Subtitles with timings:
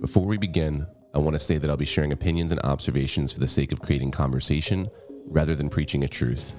[0.00, 3.40] Before we begin, I want to say that I'll be sharing opinions and observations for
[3.40, 4.88] the sake of creating conversation
[5.26, 6.54] rather than preaching a truth.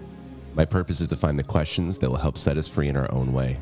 [0.55, 3.09] My purpose is to find the questions that will help set us free in our
[3.13, 3.57] own way.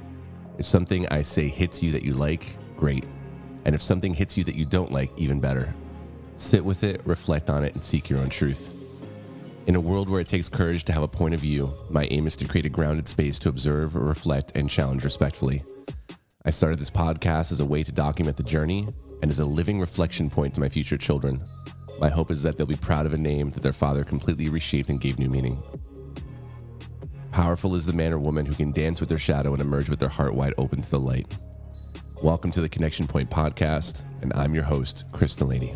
[0.58, 3.06] If something I say hits you that you like, great.
[3.66, 5.72] And if something hits you that you don't like, even better.
[6.38, 8.74] Sit with it, reflect on it, and seek your own truth.
[9.68, 12.26] In a world where it takes courage to have a point of view, my aim
[12.26, 15.62] is to create a grounded space to observe, reflect, and challenge respectfully.
[16.46, 18.88] I started this podcast as a way to document the journey
[19.22, 21.40] and as a living reflection point to my future children.
[22.00, 24.90] My hope is that they'll be proud of a name that their father completely reshaped
[24.90, 25.62] and gave new meaning.
[27.32, 30.00] Powerful is the man or woman who can dance with their shadow and emerge with
[30.00, 31.36] their heart wide open to the light.
[32.22, 35.76] Welcome to the Connection Point podcast, and I'm your host, Chris Delaney.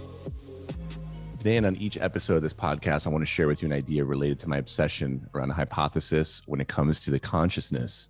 [1.38, 3.74] Today, and on each episode of this podcast, I want to share with you an
[3.74, 8.10] idea related to my obsession around a hypothesis when it comes to the consciousness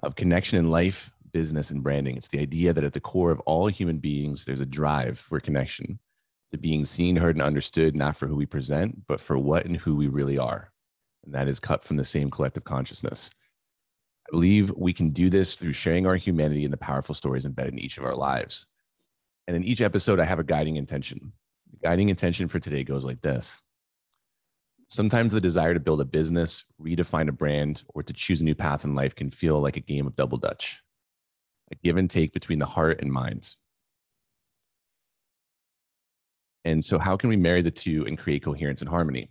[0.00, 2.16] of connection in life business and branding.
[2.16, 5.38] It's the idea that at the core of all human beings, there's a drive for
[5.38, 5.98] connection,
[6.50, 9.76] to being seen, heard, and understood, not for who we present, but for what and
[9.76, 10.72] who we really are.
[11.26, 13.28] And that is cut from the same collective consciousness.
[14.26, 17.74] I believe we can do this through sharing our humanity and the powerful stories embedded
[17.74, 18.66] in each of our lives.
[19.46, 21.34] And in each episode, I have a guiding intention.
[21.70, 23.60] The guiding intention for today goes like this
[24.86, 28.54] Sometimes the desire to build a business, redefine a brand, or to choose a new
[28.54, 30.80] path in life can feel like a game of double dutch
[31.70, 33.54] a give and take between the heart and mind.
[36.64, 39.30] And so, how can we marry the two and create coherence and harmony?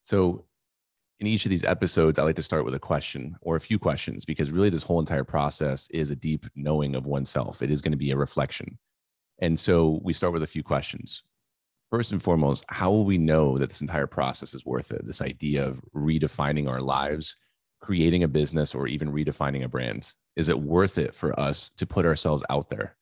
[0.00, 0.46] So,
[1.20, 3.78] in each of these episodes, I like to start with a question or a few
[3.78, 7.60] questions because really this whole entire process is a deep knowing of oneself.
[7.60, 8.78] It is going to be a reflection.
[9.40, 11.22] And so, we start with a few questions.
[11.90, 15.04] First and foremost, how will we know that this entire process is worth it?
[15.04, 17.36] This idea of redefining our lives,
[17.84, 20.12] creating a business, or even redefining a brand.
[20.36, 22.96] Is it worth it for us to put ourselves out there?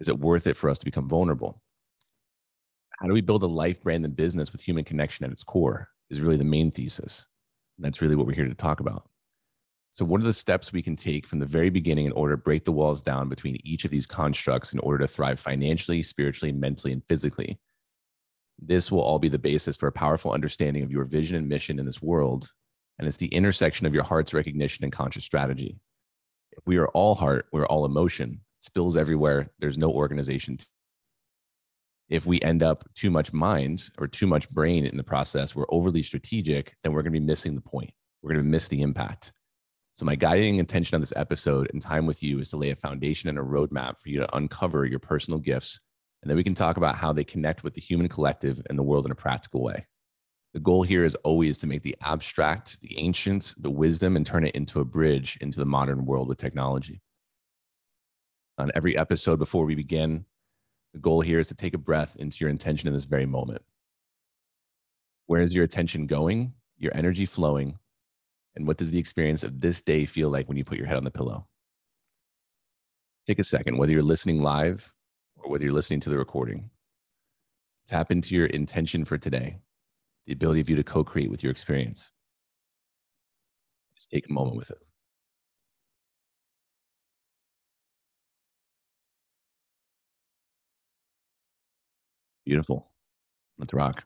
[0.00, 1.62] Is it worth it for us to become vulnerable?
[2.98, 5.88] How do we build a life brand and business with human connection at its core?
[6.08, 7.26] Is really the main thesis.
[7.76, 9.08] And that's really what we're here to talk about.
[9.92, 12.42] So, what are the steps we can take from the very beginning in order to
[12.42, 16.52] break the walls down between each of these constructs in order to thrive financially, spiritually,
[16.52, 17.58] mentally, and physically?
[18.58, 21.78] This will all be the basis for a powerful understanding of your vision and mission
[21.78, 22.52] in this world.
[22.98, 25.78] And it's the intersection of your heart's recognition and conscious strategy.
[26.52, 29.50] If we are all heart, we're all emotion, spills everywhere.
[29.58, 30.58] There's no organization.
[32.08, 35.66] If we end up too much mind or too much brain in the process, we're
[35.68, 37.92] overly strategic, then we're going to be missing the point.
[38.22, 39.32] We're going to miss the impact.
[39.96, 42.76] So, my guiding intention on this episode and time with you is to lay a
[42.76, 45.80] foundation and a roadmap for you to uncover your personal gifts.
[46.22, 48.82] And then we can talk about how they connect with the human collective and the
[48.82, 49.86] world in a practical way.
[50.56, 54.46] The goal here is always to make the abstract, the ancient, the wisdom, and turn
[54.46, 57.02] it into a bridge into the modern world with technology.
[58.56, 60.24] On every episode before we begin,
[60.94, 63.60] the goal here is to take a breath into your intention in this very moment.
[65.26, 67.78] Where is your attention going, your energy flowing,
[68.54, 70.96] and what does the experience of this day feel like when you put your head
[70.96, 71.46] on the pillow?
[73.26, 74.94] Take a second, whether you're listening live
[75.36, 76.70] or whether you're listening to the recording.
[77.86, 79.58] Tap into your intention for today
[80.26, 82.10] the ability of you to co create with your experience.
[83.96, 84.78] Just take a moment with it.
[92.44, 92.90] Beautiful.
[93.58, 94.04] Let's rock.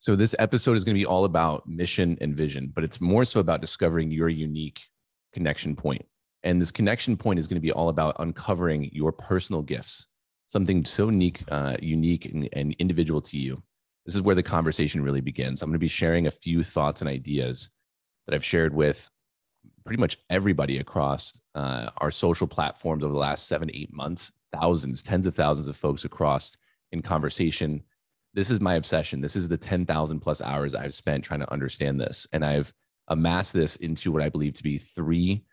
[0.00, 3.24] So, this episode is going to be all about mission and vision, but it's more
[3.24, 4.80] so about discovering your unique
[5.32, 6.06] connection point.
[6.44, 10.06] And this connection point is going to be all about uncovering your personal gifts,
[10.50, 13.62] something so unique, uh, unique and, and individual to you
[14.08, 15.60] this is where the conversation really begins.
[15.60, 17.68] I'm going to be sharing a few thoughts and ideas
[18.24, 19.10] that I've shared with
[19.84, 25.02] pretty much everybody across uh, our social platforms over the last seven, eight months, thousands,
[25.02, 26.56] tens of thousands of folks across
[26.90, 27.82] in conversation.
[28.32, 29.20] This is my obsession.
[29.20, 32.26] This is the 10,000 plus hours I've spent trying to understand this.
[32.32, 32.72] And I've
[33.08, 35.44] amassed this into what I believe to be three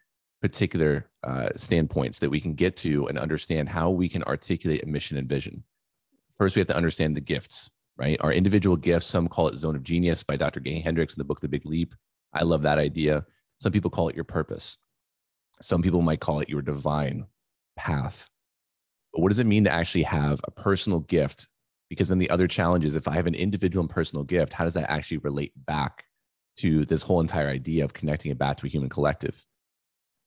[0.42, 4.88] particular uh, standpoints that we can get to and understand how we can articulate a
[4.88, 5.66] mission and vision.
[6.38, 8.18] First, we have to understand the gifts right?
[8.22, 10.60] Our individual gifts, some call it zone of genius by Dr.
[10.60, 11.96] Gay Hendricks in the book The Big Leap.
[12.34, 13.26] I love that idea.
[13.60, 14.78] Some people call it your purpose.
[15.62, 17.28] Some people might call it your divine
[17.78, 18.30] path.
[19.14, 21.48] But what does it mean to actually have a personal gift?
[21.90, 24.66] Because then the other challenge is if I have an individual and personal gift, how
[24.66, 26.04] does that actually relate back
[26.58, 29.46] to this whole entire idea of connecting it back to a human collective?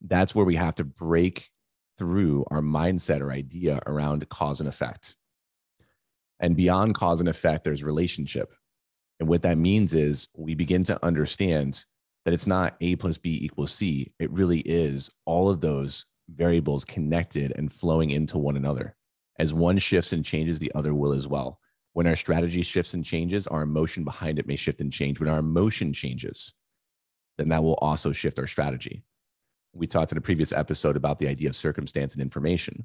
[0.00, 1.50] That's where we have to break
[1.98, 5.16] through our mindset or idea around cause and effect.
[6.40, 8.54] And beyond cause and effect, there's relationship.
[9.20, 11.84] And what that means is we begin to understand
[12.24, 14.12] that it's not A plus B equals C.
[14.18, 18.94] It really is all of those variables connected and flowing into one another.
[19.38, 21.58] As one shifts and changes, the other will as well.
[21.94, 25.18] When our strategy shifts and changes, our emotion behind it may shift and change.
[25.18, 26.52] When our emotion changes,
[27.38, 29.02] then that will also shift our strategy.
[29.72, 32.84] We talked in a previous episode about the idea of circumstance and information.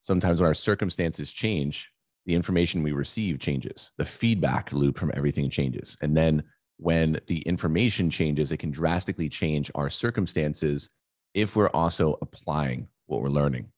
[0.00, 1.88] Sometimes when our circumstances change,
[2.28, 3.90] the information we receive changes.
[3.96, 5.96] The feedback loop from everything changes.
[6.02, 6.42] And then
[6.76, 10.90] when the information changes, it can drastically change our circumstances
[11.32, 13.68] if we're also applying what we're learning.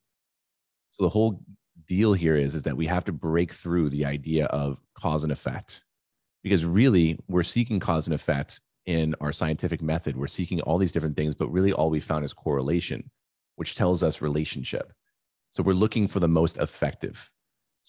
[0.90, 1.44] So the whole
[1.86, 5.32] deal here is, is that we have to break through the idea of cause and
[5.32, 5.84] effect
[6.42, 10.16] because really we're seeking cause and effect in our scientific method.
[10.16, 13.12] We're seeking all these different things, but really all we found is correlation,
[13.54, 14.92] which tells us relationship.
[15.52, 17.30] So we're looking for the most effective.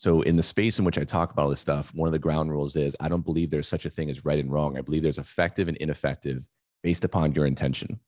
[0.01, 2.18] So in the space in which I talk about all this stuff, one of the
[2.18, 4.75] ground rules is I don't believe there's such a thing as right and wrong.
[4.75, 6.48] I believe there's effective and ineffective
[6.81, 8.00] based upon your intention.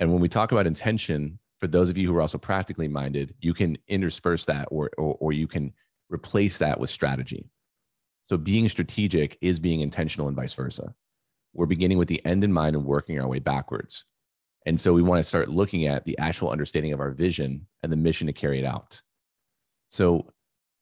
[0.00, 3.36] And when we talk about intention, for those of you who are also practically minded,
[3.38, 5.74] you can intersperse that or, or, or you can
[6.10, 7.48] replace that with strategy.
[8.24, 10.92] So being strategic is being intentional and vice versa.
[11.52, 14.04] We're beginning with the end in mind and working our way backwards.
[14.66, 17.92] And so we want to start looking at the actual understanding of our vision and
[17.92, 19.02] the mission to carry it out.
[19.88, 20.32] So,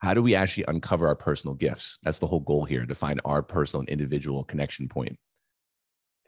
[0.07, 1.99] how do we actually uncover our personal gifts?
[2.05, 5.19] That's the whole goal here to find our personal and individual connection point.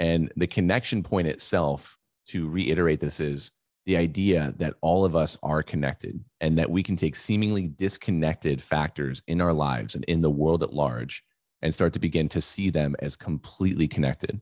[0.00, 1.96] And the connection point itself,
[2.30, 3.52] to reiterate this, is
[3.86, 8.60] the idea that all of us are connected and that we can take seemingly disconnected
[8.60, 11.22] factors in our lives and in the world at large
[11.62, 14.40] and start to begin to see them as completely connected.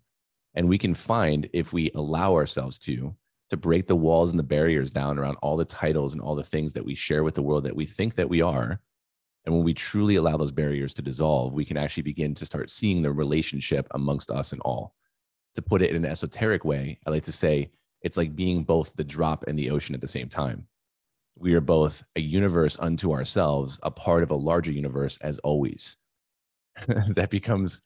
[0.54, 3.14] And we can find, if we allow ourselves to,
[3.50, 6.42] to break the walls and the barriers down around all the titles and all the
[6.42, 8.80] things that we share with the world that we think that we are.
[9.46, 12.68] And when we truly allow those barriers to dissolve, we can actually begin to start
[12.68, 14.94] seeing the relationship amongst us and all.
[15.54, 17.70] To put it in an esoteric way, I like to say
[18.02, 20.66] it's like being both the drop and the ocean at the same time.
[21.38, 25.96] We are both a universe unto ourselves, a part of a larger universe as always.
[26.86, 27.80] that becomes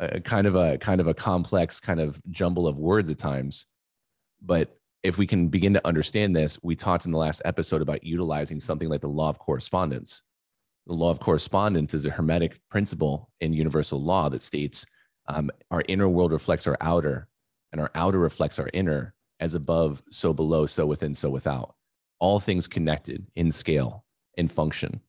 [0.00, 3.66] a kind of a kind of a complex kind of jumble of words at times.
[4.42, 8.04] But if we can begin to understand this, we talked in the last episode about
[8.04, 10.22] utilizing something like the law of correspondence.
[10.86, 14.84] The law of correspondence is a hermetic principle in universal law that states
[15.26, 17.28] um, our inner world reflects our outer,
[17.72, 21.74] and our outer reflects our inner, as above, so below, so within, so without.
[22.18, 24.04] All things connected in scale,
[24.36, 25.00] in function.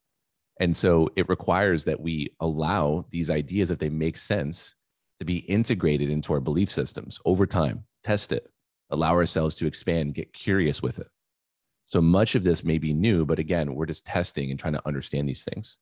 [0.59, 4.73] And so it requires that we allow these ideas, if they make sense,
[5.19, 8.49] to be integrated into our belief systems over time, test it,
[8.89, 11.07] allow ourselves to expand, get curious with it.
[11.85, 14.87] So much of this may be new, but again, we're just testing and trying to
[14.87, 15.77] understand these things.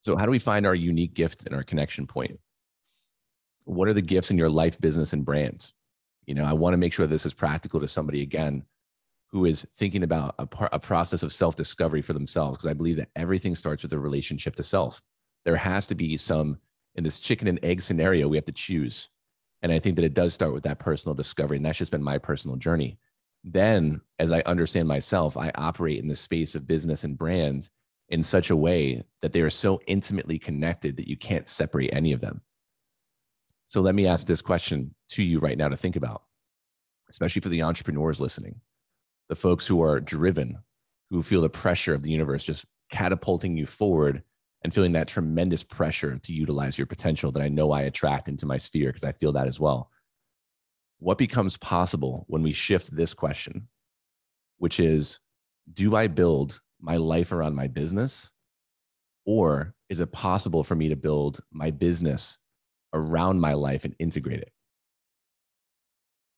[0.00, 2.40] So, how do we find our unique gift and our connection point?
[3.64, 5.70] What are the gifts in your life, business, and brand?
[6.26, 8.64] You know, I want to make sure this is practical to somebody again
[9.28, 12.74] who is thinking about a, par- a process of self discovery for themselves, because I
[12.74, 15.00] believe that everything starts with a relationship to self.
[15.44, 16.58] There has to be some,
[16.96, 19.08] in this chicken and egg scenario, we have to choose.
[19.62, 21.56] And I think that it does start with that personal discovery.
[21.56, 22.98] And that's just been my personal journey.
[23.44, 27.70] Then, as I understand myself, I operate in the space of business and brand
[28.08, 32.12] in such a way that they are so intimately connected that you can't separate any
[32.12, 32.42] of them.
[33.66, 36.22] So let me ask this question to you right now to think about,
[37.10, 38.60] especially for the entrepreneurs listening,
[39.28, 40.58] the folks who are driven,
[41.10, 44.22] who feel the pressure of the universe just catapulting you forward
[44.62, 48.46] and feeling that tremendous pressure to utilize your potential that I know I attract into
[48.46, 49.90] my sphere because I feel that as well.
[51.02, 53.66] What becomes possible when we shift this question,
[54.58, 55.18] which is
[55.74, 58.30] Do I build my life around my business?
[59.26, 62.38] Or is it possible for me to build my business
[62.92, 64.52] around my life and integrate it?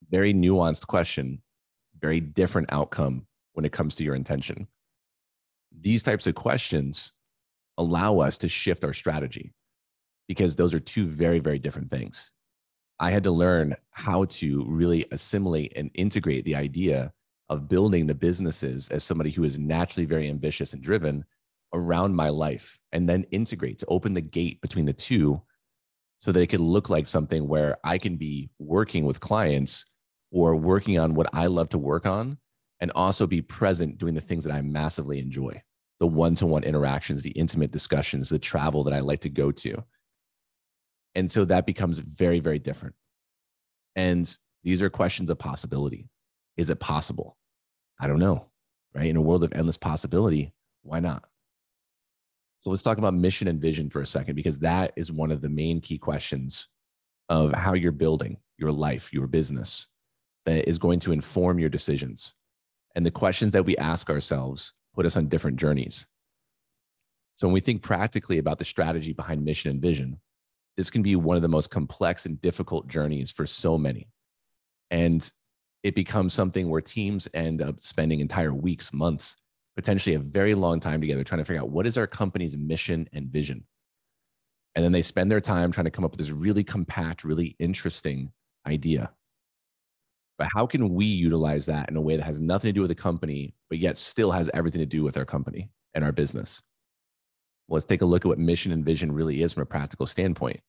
[0.09, 1.43] Very nuanced question,
[1.99, 4.67] very different outcome when it comes to your intention.
[5.79, 7.13] These types of questions
[7.77, 9.53] allow us to shift our strategy
[10.27, 12.31] because those are two very, very different things.
[12.99, 17.13] I had to learn how to really assimilate and integrate the idea
[17.49, 21.25] of building the businesses as somebody who is naturally very ambitious and driven
[21.73, 25.41] around my life and then integrate to open the gate between the two
[26.19, 29.85] so that it could look like something where I can be working with clients
[30.31, 32.37] or working on what I love to work on
[32.79, 35.61] and also be present doing the things that I massively enjoy
[35.99, 39.51] the one to one interactions, the intimate discussions, the travel that I like to go
[39.51, 39.83] to.
[41.15, 42.95] And so that becomes very, very different.
[43.95, 46.09] And these are questions of possibility.
[46.57, 47.37] Is it possible?
[47.99, 48.47] I don't know,
[48.93, 49.07] right?
[49.07, 50.53] In a world of endless possibility,
[50.83, 51.23] why not?
[52.59, 55.41] So let's talk about mission and vision for a second, because that is one of
[55.41, 56.67] the main key questions
[57.29, 59.87] of how you're building your life, your business,
[60.45, 62.33] that is going to inform your decisions.
[62.95, 66.05] And the questions that we ask ourselves put us on different journeys.
[67.35, 70.21] So when we think practically about the strategy behind mission and vision,
[70.77, 74.09] this can be one of the most complex and difficult journeys for so many.
[74.91, 75.29] And
[75.83, 79.35] it becomes something where teams end up spending entire weeks, months,
[79.75, 83.07] potentially a very long time together trying to figure out what is our company's mission
[83.13, 83.65] and vision.
[84.73, 87.55] And then they spend their time trying to come up with this really compact, really
[87.59, 88.31] interesting
[88.67, 89.11] idea.
[90.37, 92.89] But how can we utilize that in a way that has nothing to do with
[92.89, 96.61] the company, but yet still has everything to do with our company and our business?
[97.67, 100.61] Let's take a look at what mission and vision really is from a practical standpoint.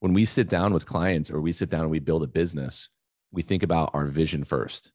[0.00, 2.88] When we sit down with clients or we sit down and we build a business,
[3.32, 4.92] we think about our vision first.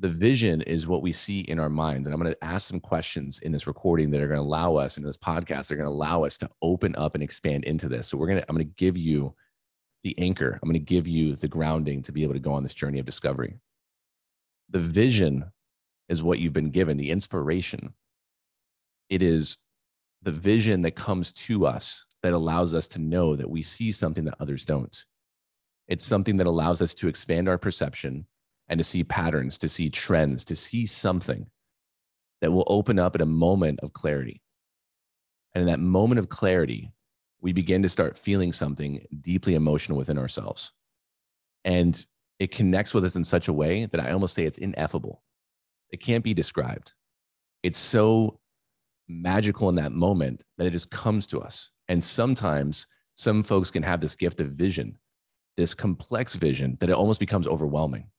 [0.00, 2.06] The vision is what we see in our minds.
[2.06, 4.76] And I'm going to ask some questions in this recording that are going to allow
[4.76, 7.88] us in this podcast, they're going to allow us to open up and expand into
[7.88, 8.08] this.
[8.08, 9.34] So we're going to, I'm going to give you
[10.04, 10.58] the anchor.
[10.62, 13.00] I'm going to give you the grounding to be able to go on this journey
[13.00, 13.58] of discovery.
[14.70, 15.50] The vision
[16.08, 17.94] is what you've been given, the inspiration.
[19.08, 19.56] It is
[20.22, 24.24] the vision that comes to us that allows us to know that we see something
[24.24, 25.04] that others don't.
[25.86, 28.26] It's something that allows us to expand our perception
[28.68, 31.46] and to see patterns, to see trends, to see something
[32.40, 34.42] that will open up at a moment of clarity.
[35.54, 36.92] And in that moment of clarity,
[37.40, 40.72] we begin to start feeling something deeply emotional within ourselves.
[41.64, 42.04] And
[42.38, 45.22] it connects with us in such a way that I almost say it's ineffable.
[45.90, 46.92] It can't be described.
[47.62, 48.37] It's so
[49.08, 51.70] magical in that moment that it just comes to us.
[51.88, 54.98] And sometimes some folks can have this gift of vision,
[55.56, 58.10] this complex vision that it almost becomes overwhelming.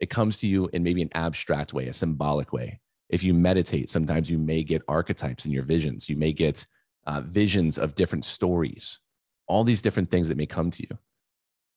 [0.00, 2.80] It comes to you in maybe an abstract way, a symbolic way.
[3.08, 6.08] If you meditate, sometimes you may get archetypes in your visions.
[6.08, 6.66] You may get
[7.06, 9.00] uh, visions of different stories,
[9.46, 10.98] all these different things that may come to you.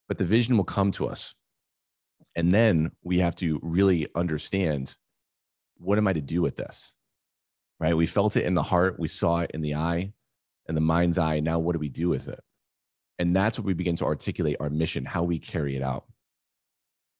[0.08, 1.34] But the vision will come to us.
[2.36, 4.96] And then we have to really understand
[5.78, 6.92] what am I to do with this?
[7.82, 7.96] Right?
[7.96, 10.12] We felt it in the heart, we saw it in the eye,
[10.68, 11.40] and the mind's eye.
[11.40, 12.38] Now, what do we do with it?
[13.18, 16.04] And that's what we begin to articulate our mission, how we carry it out.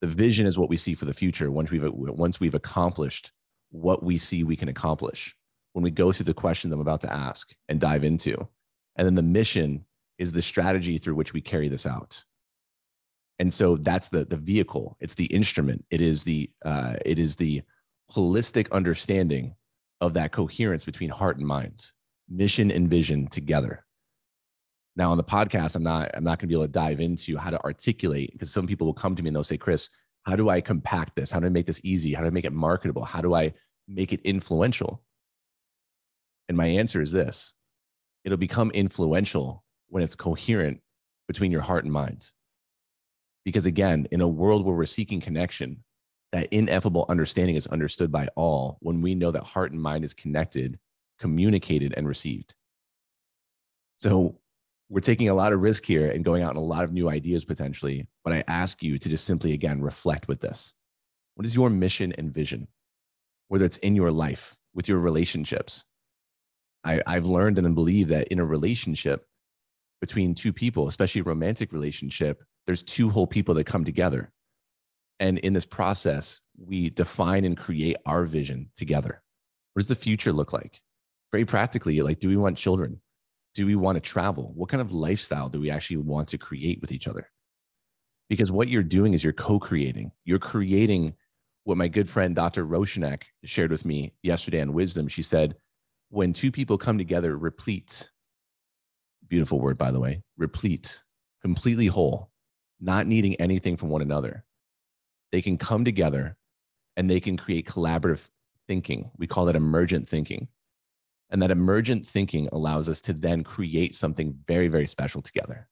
[0.02, 3.32] The vision is what we see for the future once we've, once we've accomplished
[3.70, 5.34] what we see we can accomplish
[5.72, 8.46] when we go through the questions I'm about to ask and dive into.
[8.94, 9.84] And then the mission
[10.18, 12.22] is the strategy through which we carry this out.
[13.40, 14.96] And so that's the the vehicle.
[15.00, 15.84] It's the instrument.
[15.90, 17.62] It is the uh, it is the
[18.12, 19.56] holistic understanding
[20.02, 21.86] of that coherence between heart and mind,
[22.28, 23.86] mission and vision together.
[24.96, 27.38] Now on the podcast, I'm not I'm not going to be able to dive into
[27.38, 29.88] how to articulate because some people will come to me and they'll say, Chris,
[30.24, 31.30] how do I compact this?
[31.30, 32.12] How do I make this easy?
[32.12, 33.04] How do I make it marketable?
[33.04, 33.54] How do I
[33.86, 35.02] make it influential?
[36.48, 37.54] And my answer is this
[38.24, 40.80] it'll become influential when it's coherent
[41.28, 42.28] between your heart and mind.
[43.44, 45.84] Because again, in a world where we're seeking connection,
[46.32, 50.14] that ineffable understanding is understood by all when we know that heart and mind is
[50.14, 50.78] connected,
[51.18, 52.54] communicated, and received.
[53.98, 54.38] So
[54.88, 57.08] we're taking a lot of risk here and going out in a lot of new
[57.08, 58.08] ideas potentially.
[58.24, 60.74] But I ask you to just simply, again, reflect with this.
[61.34, 62.68] What is your mission and vision?
[63.48, 65.84] Whether it's in your life, with your relationships,
[66.84, 69.26] I, I've learned and believe that in a relationship
[70.00, 74.32] between two people, especially a romantic relationship, there's two whole people that come together.
[75.20, 79.22] And in this process, we define and create our vision together.
[79.72, 80.80] What does the future look like?
[81.30, 83.00] Very practically, like, do we want children?
[83.54, 84.52] Do we want to travel?
[84.54, 87.30] What kind of lifestyle do we actually want to create with each other?
[88.28, 90.12] Because what you're doing is you're co creating.
[90.24, 91.14] You're creating
[91.64, 92.66] what my good friend Dr.
[92.66, 95.08] Roshanek shared with me yesterday on Wisdom.
[95.08, 95.56] She said,
[96.08, 98.10] when two people come together, replete,
[99.28, 101.02] beautiful word, by the way, replete,
[101.40, 102.30] completely whole,
[102.80, 104.44] not needing anything from one another,
[105.32, 106.36] they can come together
[106.96, 108.28] and they can create collaborative
[108.68, 109.10] thinking.
[109.16, 110.48] We call that emergent thinking.
[111.30, 115.68] And that emergent thinking allows us to then create something very, very special together.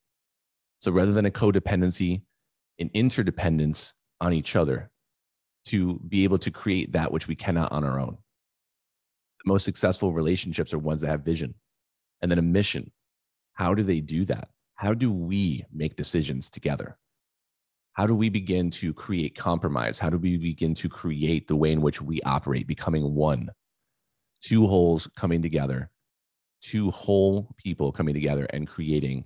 [0.81, 2.23] So rather than a codependency,
[2.79, 4.90] an interdependence on each other
[5.67, 8.17] to be able to create that which we cannot on our own
[9.45, 11.55] the most successful relationships are ones that have vision
[12.21, 12.90] and then a mission.
[13.55, 14.49] How do they do that?
[14.75, 16.99] How do we make decisions together?
[17.92, 19.99] How do we begin to create compromise?
[19.99, 23.50] How do we begin to create the way in which we operate, becoming one?
[24.40, 25.90] Two wholes coming together,
[26.62, 29.25] two whole people coming together and creating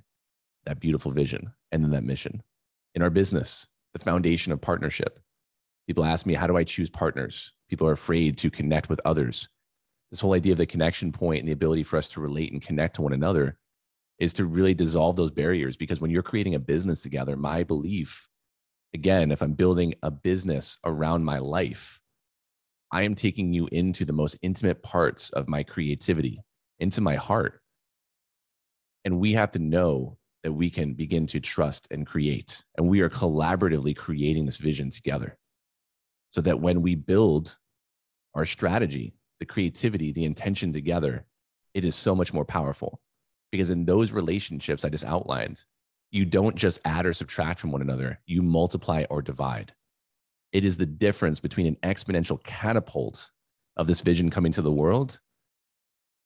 [0.64, 2.42] that beautiful vision and then that mission.
[2.94, 5.20] In our business, the foundation of partnership.
[5.86, 7.52] People ask me, how do I choose partners?
[7.68, 9.48] People are afraid to connect with others
[10.14, 12.62] this whole idea of the connection point and the ability for us to relate and
[12.62, 13.58] connect to one another
[14.20, 18.28] is to really dissolve those barriers because when you're creating a business together my belief
[18.94, 22.00] again if i'm building a business around my life
[22.90, 26.42] i am taking you into the most intimate parts of my creativity
[26.78, 27.60] into my heart.
[29.04, 32.64] And we have to know that we can begin to trust and create.
[32.76, 35.38] And we are collaboratively creating this vision together
[36.30, 37.56] so that when we build
[38.34, 41.26] our strategy, the creativity, the intention together,
[41.72, 43.00] it is so much more powerful.
[43.52, 45.64] Because in those relationships I just outlined,
[46.14, 49.74] you don't just add or subtract from one another, you multiply or divide.
[50.52, 53.30] It is the difference between an exponential catapult
[53.76, 55.18] of this vision coming to the world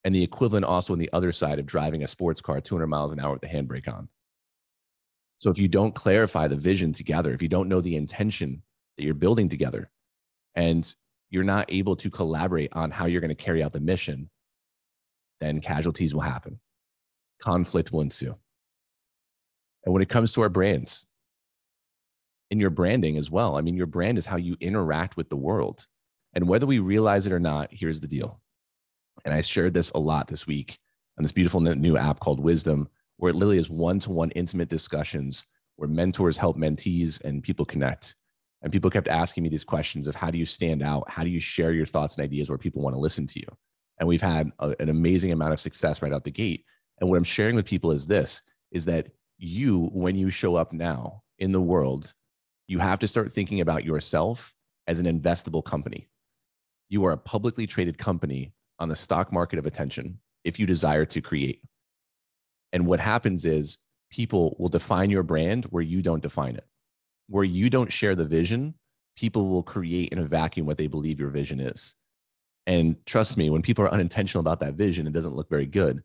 [0.04, 3.12] and the equivalent also on the other side of driving a sports car 200 miles
[3.12, 4.11] an hour with the handbrake on.
[5.38, 8.62] So if you don't clarify the vision together, if you don't know the intention
[8.99, 9.90] that you're building together,
[10.54, 10.95] and
[11.30, 14.28] you're not able to collaborate on how you're going to carry out the mission,
[15.40, 16.61] then casualties will happen.
[17.40, 18.37] Conflict will ensue.
[19.88, 21.07] And when it comes to our brands,
[22.50, 25.37] in your branding as well, I mean, your brand is how you interact with the
[25.37, 25.87] world.
[26.35, 28.38] And whether we realize it or not, here's the deal.
[29.25, 30.78] And I shared this a lot this week
[31.16, 34.68] on this beautiful new app called Wisdom, where it literally is one to one intimate
[34.68, 38.14] discussions where mentors help mentees and people connect.
[38.61, 41.09] And people kept asking me these questions of how do you stand out?
[41.09, 43.49] How do you share your thoughts and ideas where people want to listen to you?
[43.99, 46.66] And we've had a, an amazing amount of success right out the gate.
[47.00, 50.73] And what I'm sharing with people is this is that you, when you show up
[50.73, 52.12] now in the world,
[52.66, 54.52] you have to start thinking about yourself
[54.87, 56.09] as an investable company.
[56.88, 61.04] You are a publicly traded company on the stock market of attention if you desire
[61.07, 61.62] to create.
[62.73, 63.78] And what happens is
[64.11, 66.66] people will define your brand where you don't define it.
[67.28, 68.75] Where you don't share the vision,
[69.16, 71.95] people will create in a vacuum what they believe your vision is.
[72.66, 76.02] And trust me, when people are unintentional about that vision, it doesn't look very good.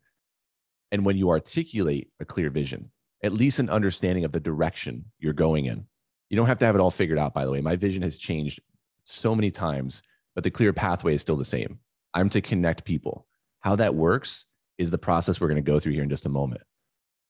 [0.92, 2.92] And when you articulate a clear vision,
[3.24, 5.88] at least an understanding of the direction you're going in,
[6.30, 7.62] you don't have to have it all figured out, by the way.
[7.62, 8.62] My vision has changed
[9.06, 10.03] so many times,
[10.36, 11.80] but the clear pathway is still the same.
[12.13, 13.27] I'm to connect people.
[13.62, 14.46] How that works
[14.77, 16.62] is the process we're going to go through here in just a moment.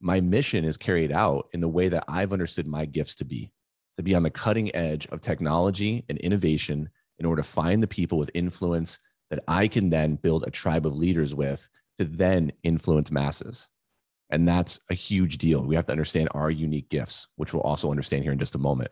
[0.01, 3.51] My mission is carried out in the way that I've understood my gifts to be
[3.95, 6.89] to be on the cutting edge of technology and innovation
[7.19, 10.85] in order to find the people with influence that I can then build a tribe
[10.85, 13.69] of leaders with to then influence masses.
[14.29, 15.63] And that's a huge deal.
[15.63, 18.59] We have to understand our unique gifts, which we'll also understand here in just a
[18.59, 18.91] moment.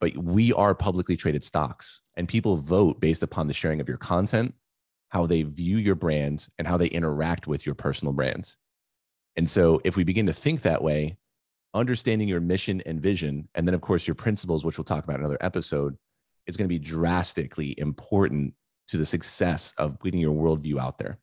[0.00, 3.98] But we are publicly traded stocks, and people vote based upon the sharing of your
[3.98, 4.54] content,
[5.08, 8.56] how they view your brand, and how they interact with your personal brand.
[9.36, 11.18] And so, if we begin to think that way,
[11.74, 15.16] understanding your mission and vision, and then, of course, your principles, which we'll talk about
[15.16, 15.96] in another episode,
[16.46, 18.54] is going to be drastically important
[18.88, 21.18] to the success of getting your worldview out there.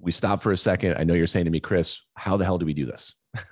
[0.00, 0.96] We stop for a second.
[0.98, 3.14] I know you're saying to me, Chris, how the hell do we do this?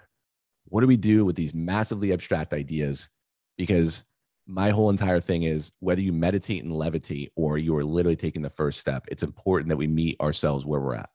[0.66, 3.08] what do we do with these massively abstract ideas?
[3.56, 4.04] Because
[4.46, 8.42] my whole entire thing is whether you meditate and levitate or you are literally taking
[8.42, 11.10] the first step, it's important that we meet ourselves where we're at.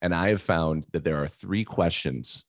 [0.00, 2.44] And I have found that there are three questions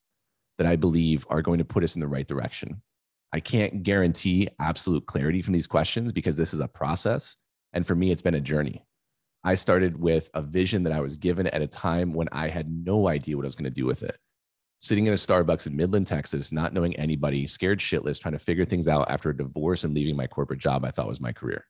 [0.58, 2.82] that I believe are going to put us in the right direction.
[3.32, 7.36] I can't guarantee absolute clarity from these questions because this is a process.
[7.72, 8.86] And for me, it's been a journey.
[9.46, 12.68] I started with a vision that I was given at a time when I had
[12.68, 14.18] no idea what I was going to do with it
[14.78, 18.64] sitting in a Starbucks in Midland, Texas, not knowing anybody, scared shitless, trying to figure
[18.64, 21.64] things out after a divorce and leaving my corporate job I thought was my career.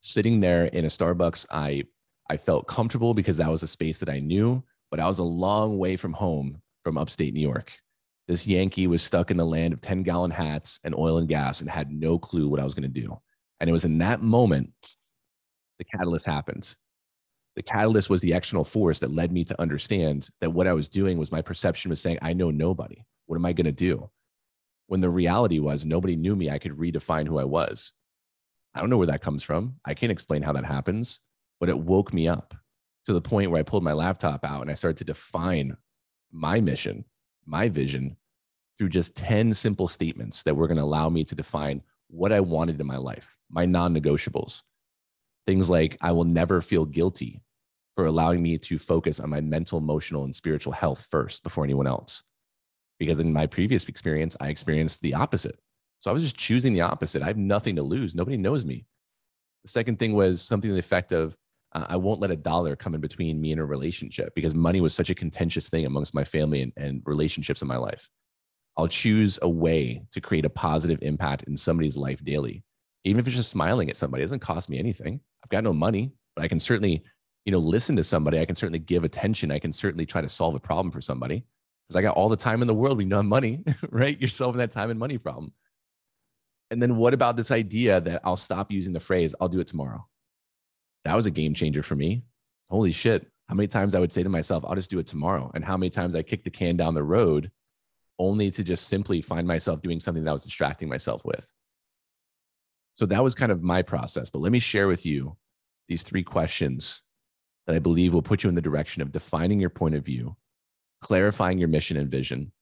[0.00, 1.84] Sitting there in a Starbucks, I
[2.30, 5.24] I felt comfortable because that was a space that I knew, but I was a
[5.24, 7.72] long way from home from upstate New York.
[8.28, 11.60] This Yankee was stuck in the land of 10 gallon hats and oil and gas
[11.60, 13.20] and had no clue what I was going to do.
[13.58, 14.72] And it was in that moment
[15.78, 16.76] the catalyst happened
[17.56, 20.88] the catalyst was the external force that led me to understand that what I was
[20.88, 23.04] doing was my perception was saying, I know nobody.
[23.26, 24.10] What am I going to do?
[24.86, 27.92] When the reality was nobody knew me, I could redefine who I was.
[28.74, 29.76] I don't know where that comes from.
[29.84, 31.20] I can't explain how that happens,
[31.58, 32.54] but it woke me up
[33.06, 35.76] to the point where I pulled my laptop out and I started to define
[36.32, 37.04] my mission,
[37.46, 38.16] my vision
[38.78, 42.40] through just 10 simple statements that were going to allow me to define what I
[42.40, 44.62] wanted in my life, my non negotiables.
[45.46, 47.42] Things like, I will never feel guilty
[47.96, 51.86] for allowing me to focus on my mental, emotional, and spiritual health first before anyone
[51.86, 52.22] else.
[52.98, 55.58] Because in my previous experience, I experienced the opposite.
[56.00, 57.22] So I was just choosing the opposite.
[57.22, 58.14] I have nothing to lose.
[58.14, 58.86] Nobody knows me.
[59.64, 61.36] The second thing was something to the effect of
[61.72, 64.80] uh, I won't let a dollar come in between me and a relationship because money
[64.80, 68.08] was such a contentious thing amongst my family and, and relationships in my life.
[68.76, 72.64] I'll choose a way to create a positive impact in somebody's life daily.
[73.04, 75.20] Even if it's just smiling at somebody, it doesn't cost me anything.
[75.42, 77.04] I've got no money, but I can certainly
[77.46, 79.50] you know, listen to somebody, I can certainly give attention.
[79.50, 81.44] I can certainly try to solve a problem for somebody
[81.88, 82.98] because I got all the time in the world.
[82.98, 84.18] We know money, right?
[84.20, 85.52] You're solving that time and money problem.
[86.70, 89.66] And then what about this idea that I'll stop using the phrase, I'll do it
[89.66, 90.06] tomorrow?
[91.04, 92.22] That was a game changer for me
[92.70, 95.50] holy shit, how many times I would say to myself, I'll just do it tomorrow.
[95.54, 97.50] And how many times I kicked the can down the road
[98.18, 101.52] only to just simply find myself doing something that I was distracting myself with.
[103.00, 104.28] So that was kind of my process.
[104.28, 105.38] But let me share with you
[105.88, 107.00] these three questions
[107.66, 110.36] that I believe will put you in the direction of defining your point of view,
[111.00, 112.52] clarifying your mission and vision,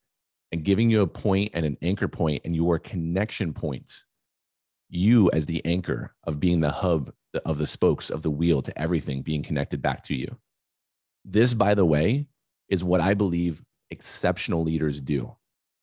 [0.53, 4.07] and giving you a point and an anchor point and your connection points.
[4.89, 7.11] You, as the anchor of being the hub
[7.45, 10.39] of the spokes of the wheel to everything being connected back to you.
[11.25, 12.29] This, by the way,
[12.69, 15.35] is what I believe exceptional leaders do.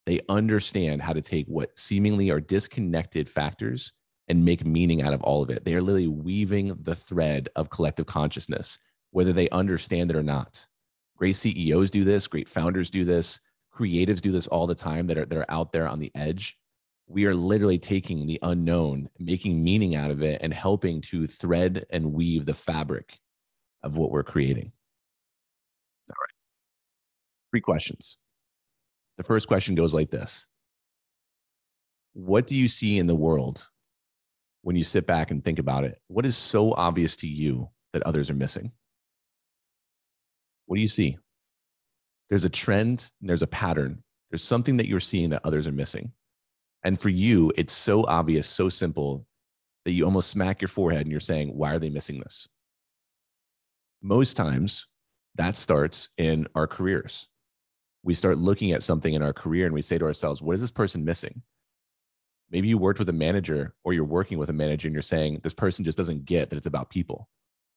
[0.06, 3.91] They understand how to take what seemingly are disconnected factors
[4.28, 5.66] and make meaning out of all of it.
[5.66, 8.80] They are literally weaving the thread of collective consciousness,
[9.12, 10.66] whether they understand it or not.
[11.18, 13.40] Great CEOs do this, great founders do this,
[13.74, 16.58] creatives do this all the time that are, that are out there on the edge.
[17.08, 21.86] We are literally taking the unknown, making meaning out of it, and helping to thread
[21.92, 23.20] and weave the fabric
[23.84, 24.72] of what we're creating.
[26.10, 26.34] All right.
[27.52, 28.18] Three questions.
[29.18, 30.48] The first question goes like this
[32.14, 33.70] What do you see in the world
[34.65, 36.01] when you sit back and think about it?
[36.08, 38.71] What is so obvious to you that others are missing?
[40.65, 41.19] What do you see?
[42.32, 44.01] There's a trend there's a pattern.
[44.32, 46.13] There's something that you're seeing that others are missing.
[46.84, 49.28] And for you, it's so obvious, so simple
[49.86, 52.47] that you almost smack your forehead and you're saying, Why are they missing this?
[54.01, 54.88] Most times,
[55.36, 57.28] that starts in our careers.
[58.01, 60.62] We start looking at something in our career and we say to ourselves, What is
[60.62, 61.43] this person missing?
[62.56, 65.41] Maybe you worked with a manager or you're working with a manager and you're saying,
[65.44, 67.30] This person just doesn't get that it's about people.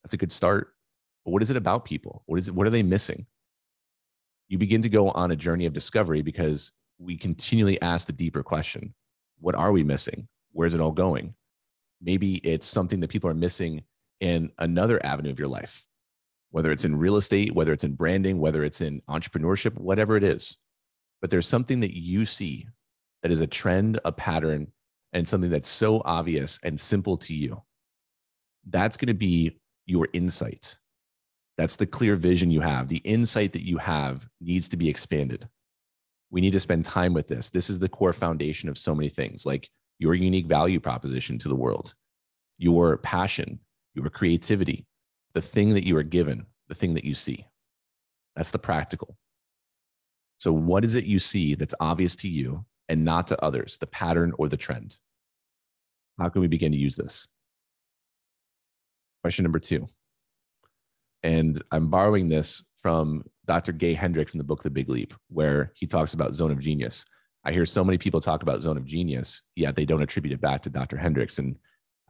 [0.02, 0.72] That's a good start.
[1.24, 2.22] But what is it about people?
[2.24, 2.54] What is it?
[2.54, 3.26] What are they missing?
[4.48, 8.42] you begin to go on a journey of discovery because we continually ask the deeper
[8.42, 8.94] question
[9.40, 11.34] what are we missing where's it all going
[12.00, 13.84] maybe it's something that people are missing
[14.20, 15.86] in another avenue of your life
[16.50, 20.24] whether it's in real estate whether it's in branding whether it's in entrepreneurship whatever it
[20.24, 20.58] is
[21.20, 22.66] but there's something that you see
[23.22, 24.68] that is a trend a pattern
[25.12, 27.62] and something that's so obvious and simple to you
[28.68, 30.78] that's going to be your insight
[31.58, 32.86] that's the clear vision you have.
[32.86, 35.48] The insight that you have needs to be expanded.
[36.30, 37.50] We need to spend time with this.
[37.50, 41.48] This is the core foundation of so many things, like your unique value proposition to
[41.48, 41.94] the world,
[42.58, 43.58] your passion,
[43.94, 44.86] your creativity,
[45.34, 47.44] the thing that you are given, the thing that you see.
[48.36, 49.16] That's the practical.
[50.38, 53.86] So, what is it you see that's obvious to you and not to others, the
[53.86, 54.98] pattern or the trend?
[56.18, 57.28] How can we begin to use this?
[59.22, 59.88] Question number two
[61.22, 63.72] and I'm borrowing this from Dr.
[63.72, 67.04] Gay Hendricks in the book The Big Leap, where he talks about zone of genius.
[67.44, 70.40] I hear so many people talk about zone of genius, yet they don't attribute it
[70.40, 70.96] back to Dr.
[70.96, 71.38] Hendricks.
[71.38, 71.56] And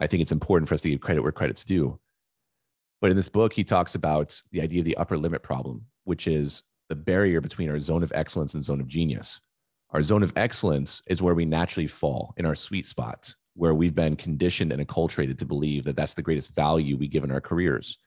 [0.01, 1.99] I think it's important for us to give credit where credit's due.
[3.01, 6.27] But in this book, he talks about the idea of the upper limit problem, which
[6.27, 9.41] is the barrier between our zone of excellence and zone of genius.
[9.91, 13.95] Our zone of excellence is where we naturally fall in our sweet spots, where we've
[13.95, 17.41] been conditioned and acculturated to believe that that's the greatest value we give in our
[17.41, 17.99] careers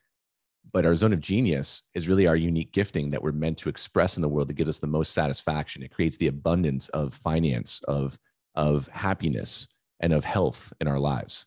[0.70, 4.16] but our zone of genius is really our unique gifting that we're meant to express
[4.16, 5.82] in the world that gives us the most satisfaction.
[5.82, 8.18] It creates the abundance of finance, of,
[8.54, 9.66] of happiness,
[10.00, 11.46] and of health in our lives.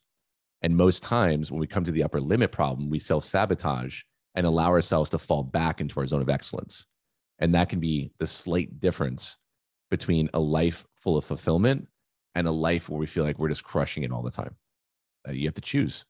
[0.62, 4.02] And most times when we come to the upper limit problem, we self sabotage
[4.34, 6.86] and allow ourselves to fall back into our zone of excellence.
[7.38, 9.36] And that can be the slight difference
[9.90, 11.88] between a life full of fulfillment
[12.34, 14.56] and a life where we feel like we're just crushing it all the time.
[15.26, 16.04] Uh, you have to choose.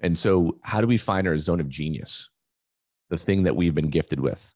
[0.00, 2.30] And so, how do we find our zone of genius?
[3.10, 4.54] The thing that we've been gifted with.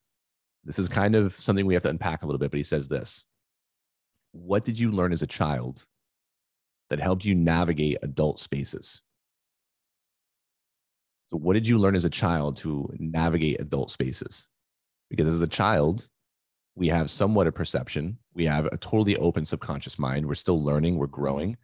[0.63, 2.87] This is kind of something we have to unpack a little bit, but he says
[2.87, 3.25] this
[4.31, 5.85] What did you learn as a child
[6.89, 9.01] that helped you navigate adult spaces?
[11.25, 14.47] So, what did you learn as a child to navigate adult spaces?
[15.09, 16.07] Because as a child,
[16.75, 18.17] we have somewhat a perception.
[18.33, 20.25] We have a totally open subconscious mind.
[20.25, 21.57] We're still learning, we're growing.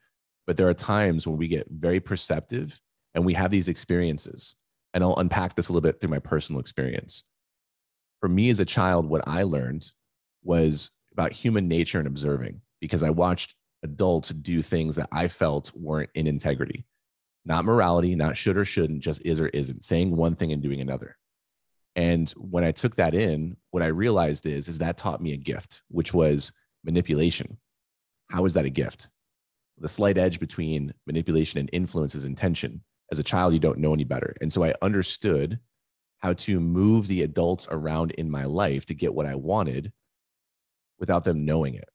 [0.45, 2.79] But there are times when we get very perceptive
[3.13, 4.55] and we have these experiences.
[4.93, 7.23] And I'll unpack this a little bit through my personal experience.
[8.19, 9.89] For me as a child, what I learned
[10.43, 15.71] was about human nature and observing because I watched adults do things that I felt
[15.75, 16.85] weren't in integrity.
[17.45, 20.81] Not morality, not should or shouldn't, just is or isn't, saying one thing and doing
[20.81, 21.17] another.
[21.95, 25.37] And when I took that in, what I realized is, is that taught me a
[25.37, 26.51] gift, which was
[26.83, 27.57] manipulation.
[28.29, 29.09] How is that a gift?
[29.79, 33.93] The slight edge between manipulation and influence is intention as a child, you don't know
[33.93, 34.35] any better.
[34.41, 35.59] And so I understood
[36.19, 39.91] how to move the adults around in my life to get what I wanted
[40.99, 41.89] without them knowing it.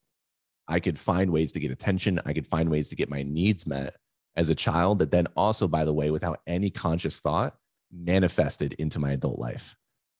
[0.67, 2.21] I could find ways to get attention.
[2.25, 3.97] I could find ways to get my needs met
[4.35, 7.55] as a child that then also, by the way, without any conscious thought,
[7.93, 9.77] manifested into my adult life.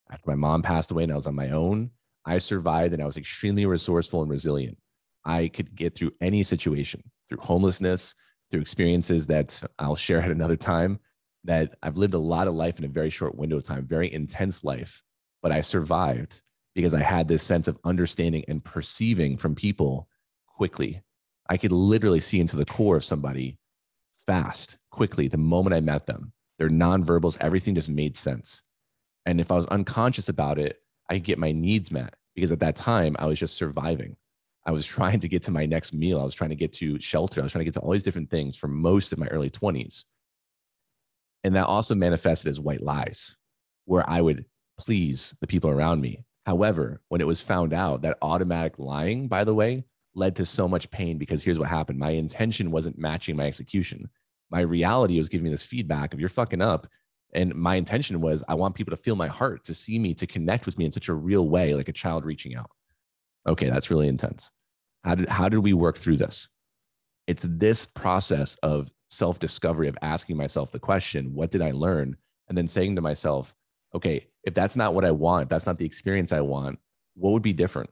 [0.09, 1.91] After my mom passed away and I was on my own,
[2.25, 4.77] I survived and I was extremely resourceful and resilient.
[5.23, 8.13] I could get through any situation through homelessness,
[8.51, 10.99] through experiences that I'll share at another time.
[11.43, 14.11] That I've lived a lot of life in a very short window of time, very
[14.11, 15.03] intense life,
[15.43, 16.41] but I survived
[16.73, 20.09] because I had this sense of understanding and perceiving from people
[20.47, 21.03] quickly.
[21.47, 23.59] I could literally see into the core of somebody
[24.25, 26.33] fast, quickly, the moment I met them.
[26.57, 28.63] Their nonverbals, everything just made sense.
[29.25, 32.59] And if I was unconscious about it, I could get my needs met because at
[32.59, 34.17] that time I was just surviving.
[34.65, 36.19] I was trying to get to my next meal.
[36.19, 37.41] I was trying to get to shelter.
[37.41, 39.49] I was trying to get to all these different things for most of my early
[39.49, 40.03] 20s.
[41.43, 43.37] And that also manifested as white lies,
[43.85, 44.45] where I would
[44.79, 46.25] please the people around me.
[46.45, 49.85] However, when it was found out that automatic lying, by the way,
[50.15, 54.09] led to so much pain because here's what happened my intention wasn't matching my execution.
[54.49, 56.87] My reality was giving me this feedback of you're fucking up.
[57.35, 60.25] And my intention was I want people to feel my heart, to see me, to
[60.25, 62.71] connect with me in such a real way, like a child reaching out.
[63.47, 64.51] Okay, that's really intense.
[65.03, 66.49] How did, how did we work through this?
[67.27, 72.17] It's this process of self discovery, of asking myself the question, what did I learn?
[72.49, 73.53] And then saying to myself,
[73.93, 76.79] okay, if that's not what I want, that's not the experience I want,
[77.15, 77.89] what would be different?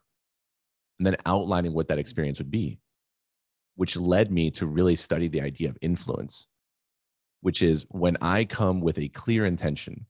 [1.00, 2.80] and then outlining what that experience would be,
[3.76, 6.48] which led me to really study the idea of influence,
[7.44, 10.08] which is when I come with a clear intention,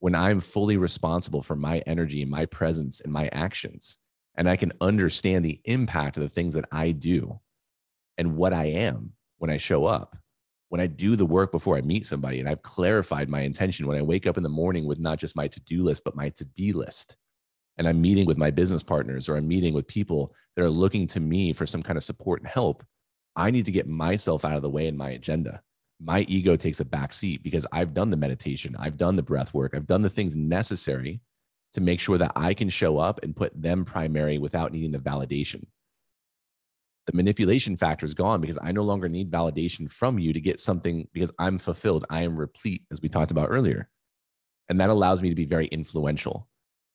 [0.00, 3.98] when I'm fully responsible for my energy and my presence and my actions,
[4.34, 7.40] and I can understand the impact of the things that I do
[8.18, 10.16] and what I am when I show up.
[10.68, 13.98] When I do the work before I meet somebody, and I've clarified my intention when
[13.98, 16.30] I wake up in the morning with not just my to do list, but my
[16.30, 17.16] to be list
[17.78, 21.06] and I'm meeting with my business partners or I'm meeting with people that are looking
[21.08, 22.84] to me for some kind of support and help,
[23.34, 25.62] I need to get myself out of the way in my agenda.
[26.02, 29.54] My ego takes a back seat because I've done the meditation, I've done the breath
[29.54, 31.20] work, I've done the things necessary
[31.74, 34.98] to make sure that I can show up and put them primary without needing the
[34.98, 35.64] validation.
[37.06, 40.60] The manipulation factor is gone because I no longer need validation from you to get
[40.60, 42.04] something because I'm fulfilled.
[42.10, 43.88] I am replete, as we talked about earlier.
[44.68, 46.48] And that allows me to be very influential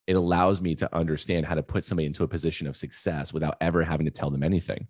[0.07, 3.57] it allows me to understand how to put somebody into a position of success without
[3.59, 4.87] ever having to tell them anything.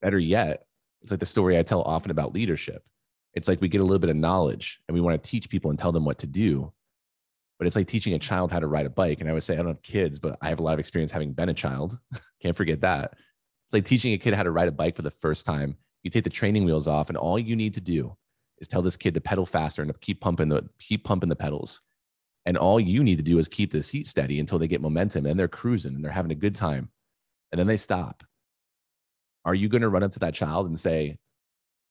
[0.00, 0.66] Better yet,
[1.02, 2.84] it's like the story I tell often about leadership.
[3.36, 5.70] It's like we get a little bit of knowledge and we want to teach people
[5.70, 6.72] and tell them what to do.
[7.58, 9.20] But it's like teaching a child how to ride a bike.
[9.20, 11.12] And I would say, I don't have kids, but I have a lot of experience
[11.12, 11.98] having been a child.
[12.42, 13.12] Can't forget that.
[13.12, 15.76] It's like teaching a kid how to ride a bike for the first time.
[16.02, 18.16] You take the training wheels off, and all you need to do
[18.58, 21.36] is tell this kid to pedal faster and to keep pumping the keep pumping the
[21.36, 21.82] pedals.
[22.46, 25.26] And all you need to do is keep the seat steady until they get momentum
[25.26, 26.90] and they're cruising and they're having a good time.
[27.50, 28.22] And then they stop.
[29.44, 31.18] Are you going to run up to that child and say,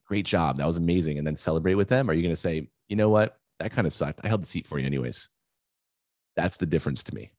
[0.08, 0.58] Great job.
[0.58, 1.18] That was amazing.
[1.18, 2.10] And then celebrate with them?
[2.10, 3.40] Or are you going to say, You know what?
[3.60, 4.22] That kind of sucked.
[4.24, 5.30] I held the seat for you, anyways.
[6.36, 7.32] That's the difference to me.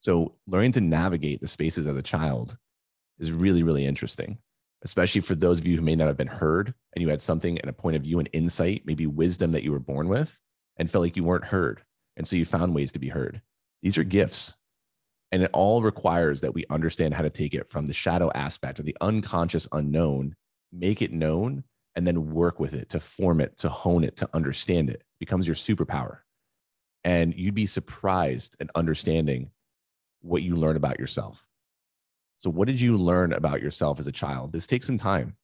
[0.00, 2.56] So, learning to navigate the spaces as a child
[3.18, 4.38] is really, really interesting,
[4.82, 7.58] especially for those of you who may not have been heard and you had something
[7.58, 10.40] and a point of view and insight, maybe wisdom that you were born with
[10.76, 11.82] and felt like you weren't heard.
[12.16, 13.40] And so you found ways to be heard.
[13.82, 14.54] These are gifts.
[15.32, 18.78] And it all requires that we understand how to take it from the shadow aspect
[18.78, 20.36] of the unconscious unknown,
[20.74, 24.28] make it known, and then work with it to form it, to hone it, to
[24.34, 24.96] understand it.
[24.96, 26.18] it becomes your superpower.
[27.04, 29.50] And you'd be surprised at understanding
[30.20, 31.46] what you learn about yourself.
[32.36, 34.52] So, what did you learn about yourself as a child?
[34.52, 35.36] This takes some time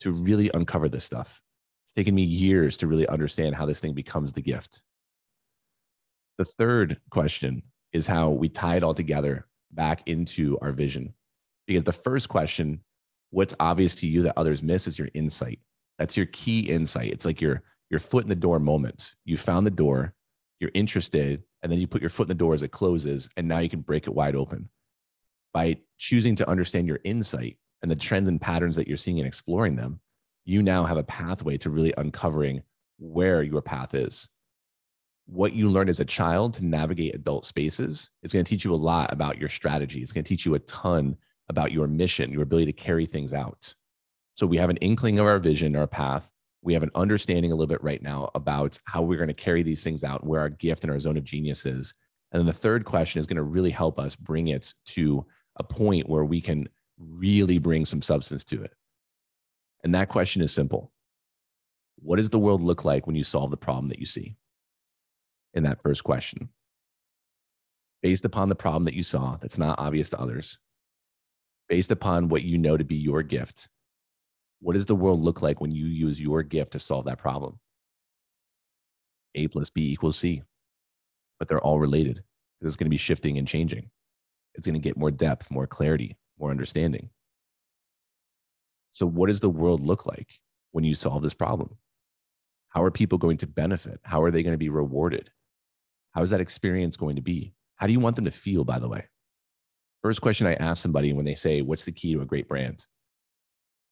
[0.00, 1.40] to really uncover this stuff
[1.86, 4.82] It's taken me years to really understand how this thing becomes the gift.
[6.38, 11.14] The third question is how we tie it all together back into our vision.
[11.66, 12.82] Because the first question,
[13.36, 15.60] what's obvious to you that others miss, is your insight.
[15.98, 17.12] That's your key insight.
[17.12, 19.12] It's like your your foot in the door moment.
[19.26, 20.14] You found the door,
[20.58, 23.46] you're interested, and then you put your foot in the door as it closes, and
[23.46, 24.70] now you can break it wide open.
[25.52, 29.28] By choosing to understand your insight and the trends and patterns that you're seeing and
[29.28, 30.00] exploring them,
[30.46, 32.62] you now have a pathway to really uncovering
[32.98, 34.30] where your path is.
[35.26, 38.72] What you learned as a child to navigate adult spaces is going to teach you
[38.72, 40.00] a lot about your strategy.
[40.00, 43.32] It's going to teach you a ton about your mission, your ability to carry things
[43.32, 43.74] out.
[44.34, 46.32] So we have an inkling of our vision, our path.
[46.62, 49.62] We have an understanding a little bit right now about how we're going to carry
[49.62, 51.94] these things out, where our gift and our zone of genius is.
[52.32, 55.24] And then the third question is going to really help us bring it to
[55.56, 58.72] a point where we can really bring some substance to it.
[59.84, 60.92] And that question is simple
[61.96, 64.36] What does the world look like when you solve the problem that you see?
[65.54, 66.50] In that first question,
[68.02, 70.58] based upon the problem that you saw that's not obvious to others,
[71.68, 73.68] based upon what you know to be your gift,
[74.60, 77.58] what does the world look like when you use your gift to solve that problem?
[79.34, 80.42] A plus B equals C,
[81.38, 82.22] but they're all related.
[82.58, 83.90] Because it's going to be shifting and changing.
[84.54, 87.10] It's going to get more depth, more clarity, more understanding.
[88.92, 90.40] So, what does the world look like
[90.72, 91.76] when you solve this problem?
[92.70, 94.00] How are people going to benefit?
[94.04, 95.30] How are they going to be rewarded?
[96.12, 97.52] How is that experience going to be?
[97.76, 99.04] How do you want them to feel, by the way?
[100.02, 102.86] First question I ask somebody when they say, What's the key to a great brand?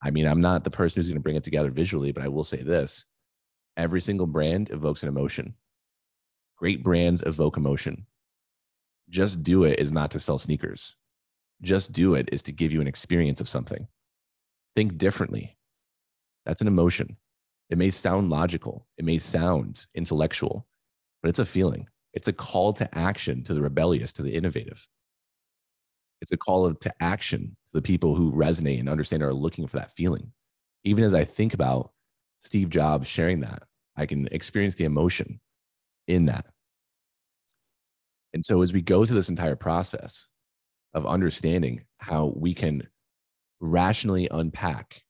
[0.02, 2.28] I mean, I'm not the person who's going to bring it together visually, but I
[2.28, 3.06] will say this
[3.76, 5.54] every single brand evokes an emotion.
[6.56, 8.06] Great brands evoke emotion.
[9.08, 10.96] Just do it is not to sell sneakers.
[11.62, 13.88] Just do it is to give you an experience of something.
[14.76, 15.56] Think differently.
[16.44, 17.16] That's an emotion.
[17.70, 20.66] It may sound logical, it may sound intellectual,
[21.22, 21.88] but it's a feeling.
[22.12, 24.86] It's a call to action to the rebellious, to the innovative.
[26.24, 29.66] It's a call to action to the people who resonate and understand or are looking
[29.66, 30.32] for that feeling.
[30.82, 31.92] Even as I think about
[32.40, 35.38] Steve Jobs sharing that, I can experience the emotion
[36.08, 36.46] in that.
[38.32, 40.28] And so as we go through this entire process
[40.94, 42.88] of understanding how we can
[43.60, 45.02] rationally unpack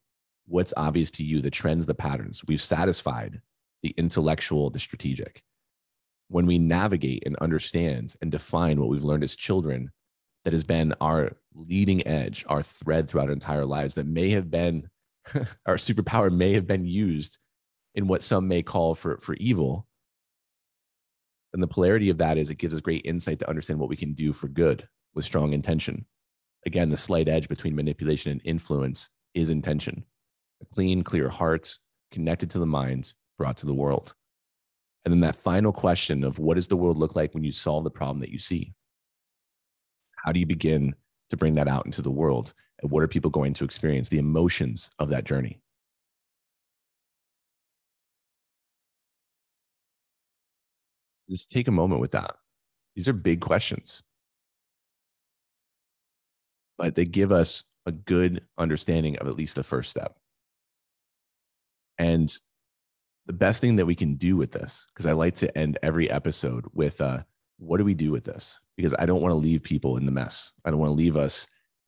[0.46, 3.40] what's obvious to you, the trends, the patterns, we've satisfied
[3.85, 5.44] the intellectual, the strategic
[6.27, 9.92] when we navigate and understand and define what we've learned as children
[10.44, 14.50] that has been our leading edge, our thread throughout our entire lives, that may have
[14.50, 14.88] been
[15.66, 17.38] our superpower, may have been used
[17.94, 19.87] in what some may call for, for evil.
[21.52, 23.96] And the polarity of that is it gives us great insight to understand what we
[23.96, 26.04] can do for good with strong intention.
[26.66, 30.04] Again, the slight edge between manipulation and influence is intention.
[30.62, 31.76] A clean, clear heart,
[32.11, 34.14] connected to the mind, brought to the world.
[35.04, 37.85] And then that final question of what does the world look like when you solve
[37.85, 38.74] the problem that you see?
[40.25, 40.95] How do you begin
[41.29, 42.55] to bring that out into the world?
[42.81, 44.09] And what are people going to experience?
[44.09, 45.61] The emotions of that journey.
[51.29, 52.37] Just take a moment with that.
[52.97, 54.03] These are big questions,
[56.79, 60.17] but they give us a good understanding of at least the first step.
[61.99, 62.35] And
[63.27, 66.11] the best thing that we can do with this, because I like to end every
[66.11, 67.25] episode with uh,
[67.59, 68.61] what do we do with this?
[68.77, 70.53] Because I don't want to leave people in the mess.
[70.64, 71.47] I don't want to leave us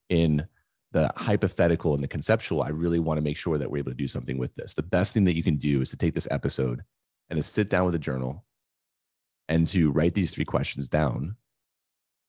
[0.09, 0.47] in
[0.93, 2.63] the hypothetical and the conceptual.
[2.63, 4.75] I really want to make sure that we're able to do something with this.
[4.75, 6.83] The best thing that you can do is to take this episode
[7.29, 8.45] and to sit down with a journal
[9.49, 11.37] and to write these three questions down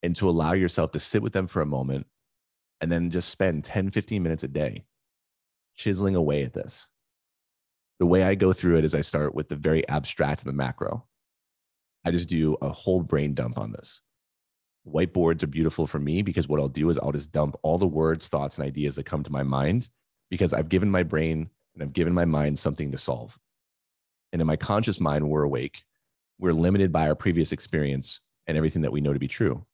[0.04, 2.08] and to allow yourself to sit with them for a moment
[2.82, 4.86] and then just spend 10, 15 minutes a day
[5.76, 6.88] chiseling away at this
[8.00, 10.58] the way I go through it is I start with the very abstract and the
[10.58, 11.06] macro.
[12.08, 14.00] I just do a whole brain dump on this.
[14.88, 17.86] Whiteboards are beautiful for me because what I'll do is I'll just dump all the
[17.86, 19.90] words, thoughts, and ideas that come to my mind
[20.30, 23.38] because I've given my brain and I've given my mind something to solve.
[24.32, 25.84] And in my conscious mind, we're awake.
[26.40, 29.66] We're limited by our previous experience and everything that we know to be true.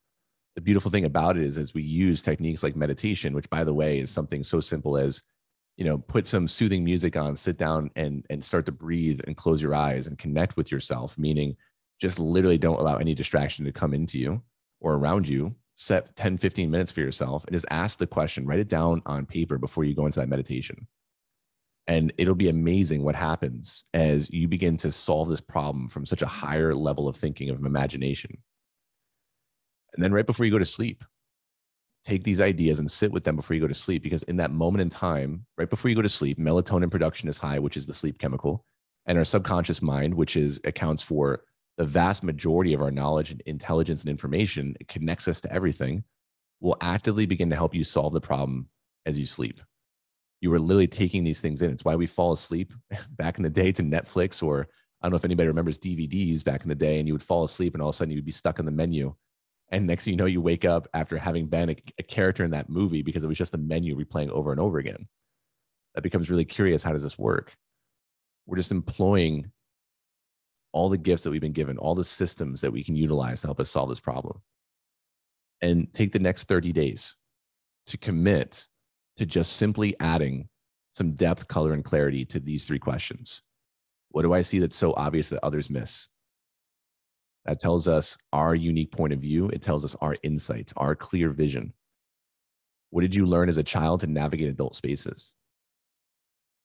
[0.55, 3.75] The beautiful thing about it is, as we use techniques like meditation, which, by the
[3.75, 5.21] way, is something so simple as
[5.77, 9.35] you know put some soothing music on sit down and and start to breathe and
[9.35, 11.57] close your eyes and connect with yourself meaning
[12.03, 14.41] just literally don't allow any distraction to come into you
[14.81, 15.55] or around you.
[15.77, 19.25] Set 10 15 minutes for yourself and just ask the question write it down on
[19.25, 20.85] paper before you go into that meditation.
[21.87, 26.21] And it'll be amazing what happens as you begin to solve this problem from such
[26.21, 28.37] a higher level of thinking of imagination.
[29.93, 31.05] And then right before you go to sleep
[32.03, 34.51] take these ideas and sit with them before you go to sleep because in that
[34.51, 37.87] moment in time right before you go to sleep melatonin production is high which is
[37.87, 38.65] the sleep chemical
[39.05, 41.45] and our subconscious mind which is accounts for
[41.77, 46.03] the vast majority of our knowledge and intelligence and information it connects us to everything
[46.59, 48.69] will actively begin to help you solve the problem
[49.05, 49.59] as you sleep.
[50.39, 51.71] You are literally taking these things in.
[51.71, 52.73] It's why we fall asleep
[53.09, 54.67] back in the day to netflix or
[55.01, 57.43] i don't know if anybody remembers dvds back in the day and you would fall
[57.43, 59.13] asleep and all of a sudden you would be stuck in the menu.
[59.73, 62.51] And next thing you know you wake up after having been a, a, character in
[62.51, 65.07] that movie because it was just a menu replaying over and over again.
[65.95, 66.83] That becomes really curious.
[66.83, 67.55] How does this work?
[68.45, 69.51] We're just employing
[70.73, 73.47] all the gifts that we've been given all the systems that we can utilize to
[73.47, 74.41] help us solve this problem
[75.61, 77.15] and take the next 30 days
[77.85, 78.67] to commit
[79.17, 80.49] to just simply adding
[80.91, 83.41] some depth color and clarity to these three questions
[84.09, 86.07] what do i see that's so obvious that others miss
[87.45, 89.49] that tells us our unique point of view.
[89.49, 91.73] It tells us our insights, our clear vision.
[92.89, 95.35] What did you learn as a child to navigate adult spaces?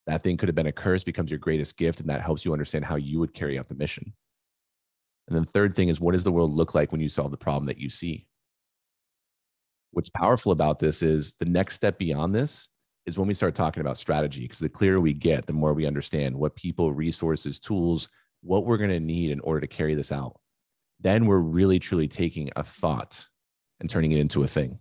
[0.08, 2.52] That thing could have been a curse, becomes your greatest gift, and that helps you
[2.52, 4.14] understand how you would carry out the mission.
[5.28, 7.30] And then the third thing is what does the world look like when you solve
[7.30, 8.26] the problem that you see?
[9.90, 12.70] What's powerful about this is the next step beyond this
[13.04, 15.86] is when we start talking about strategy, because the clearer we get, the more we
[15.86, 18.08] understand what people, resources, tools,
[18.42, 20.40] what we're going to need in order to carry this out,
[21.00, 23.28] then we're really truly taking a thought
[23.80, 24.78] and turning it into a thing,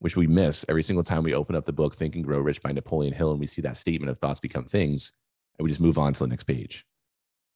[0.00, 2.62] which we miss every single time we open up the book Think and Grow Rich
[2.62, 5.12] by Napoleon Hill and we see that statement of thoughts become things
[5.58, 6.86] and we just move on to the next page.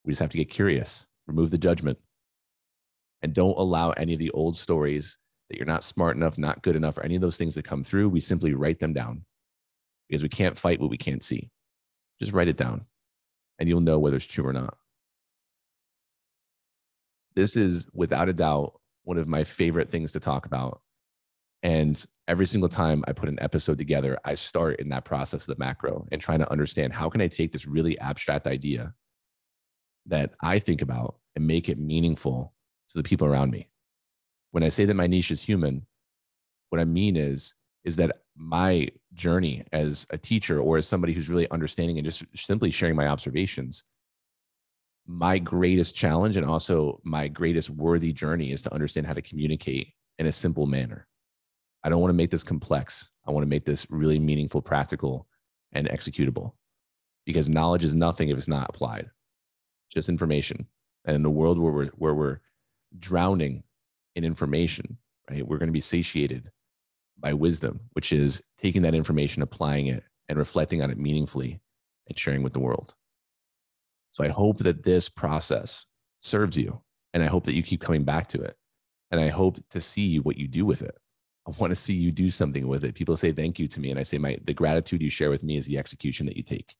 [0.04, 1.98] We just have to get curious, remove the judgment,
[3.22, 5.16] and don't allow any of the old stories
[5.48, 7.84] that you're not smart enough, not good enough, or any of those things that come
[7.84, 8.08] through.
[8.08, 9.24] We simply write them down
[10.08, 11.50] because we can't fight what we can't see.
[12.18, 12.86] Just write it down
[13.58, 14.76] and you'll know whether it's true or not.
[17.34, 20.80] This is without a doubt one of my favorite things to talk about.
[21.62, 25.54] And every single time I put an episode together, I start in that process of
[25.54, 28.94] the macro and trying to understand how can I take this really abstract idea
[30.06, 32.52] that I think about and make it meaningful
[32.90, 33.68] to the people around me.
[34.50, 35.86] When I say that my niche is human,
[36.70, 37.54] what I mean is
[37.84, 42.24] is that my journey as a teacher or as somebody who's really understanding and just
[42.34, 43.84] simply sharing my observations
[45.06, 49.88] my greatest challenge and also my greatest worthy journey is to understand how to communicate
[50.18, 51.08] in a simple manner
[51.84, 55.26] i don't want to make this complex i want to make this really meaningful practical
[55.72, 56.52] and executable
[57.24, 59.10] because knowledge is nothing if it's not applied
[59.90, 60.66] just information
[61.04, 62.40] and in a world where we're where we're
[62.98, 63.62] drowning
[64.14, 64.98] in information
[65.30, 66.50] right we're going to be satiated
[67.22, 71.60] by wisdom, which is taking that information, applying it, and reflecting on it meaningfully
[72.08, 72.94] and sharing with the world.
[74.10, 75.86] So I hope that this process
[76.20, 76.82] serves you.
[77.14, 78.56] And I hope that you keep coming back to it.
[79.10, 80.96] And I hope to see what you do with it.
[81.46, 82.94] I want to see you do something with it.
[82.94, 83.90] People say thank you to me.
[83.90, 86.42] And I say, my the gratitude you share with me is the execution that you
[86.42, 86.74] take.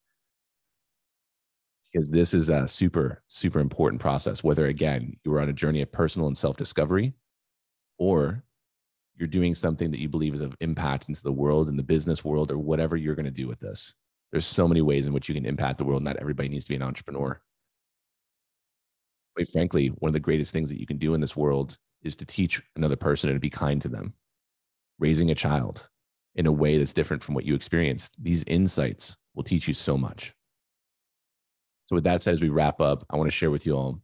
[1.92, 5.82] Because this is a super, super important process, whether again, you are on a journey
[5.82, 7.12] of personal and self-discovery,
[7.98, 8.44] or
[9.16, 12.24] you're doing something that you believe is of impact into the world and the business
[12.24, 13.94] world or whatever you're going to do with this.
[14.30, 16.02] There's so many ways in which you can impact the world.
[16.02, 17.40] Not everybody needs to be an entrepreneur.
[19.36, 22.16] Quite frankly, one of the greatest things that you can do in this world is
[22.16, 24.14] to teach another person and to be kind to them.
[24.98, 25.88] Raising a child
[26.34, 28.14] in a way that's different from what you experienced.
[28.22, 30.34] These insights will teach you so much.
[31.86, 34.00] So, with that said, as we wrap up, I want to share with you all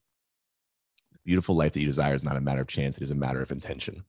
[1.12, 3.16] the beautiful life that you desire is not a matter of chance, it is a
[3.16, 4.04] matter of intention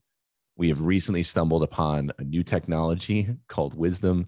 [0.60, 4.28] we have recently stumbled upon a new technology called Wisdom